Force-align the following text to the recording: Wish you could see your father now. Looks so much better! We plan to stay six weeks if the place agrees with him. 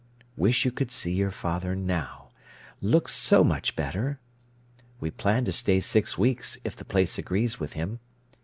Wish 0.35 0.65
you 0.65 0.71
could 0.71 0.89
see 0.91 1.13
your 1.13 1.29
father 1.29 1.75
now. 1.75 2.29
Looks 2.81 3.13
so 3.13 3.43
much 3.43 3.75
better! 3.75 4.17
We 4.99 5.11
plan 5.11 5.45
to 5.45 5.51
stay 5.51 5.79
six 5.79 6.17
weeks 6.17 6.57
if 6.63 6.75
the 6.75 6.85
place 6.85 7.19
agrees 7.19 7.59
with 7.59 7.73
him. 7.73 7.99